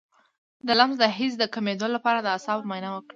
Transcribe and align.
د 0.67 0.69
لمس 0.79 0.95
د 0.99 1.03
حس 1.17 1.33
د 1.39 1.43
کمیدو 1.53 1.87
لپاره 1.95 2.19
د 2.21 2.27
اعصابو 2.33 2.67
معاینه 2.69 2.89
وکړئ 2.91 3.09